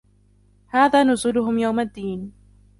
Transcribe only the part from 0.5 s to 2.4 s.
هذا نزلهم يوم الدين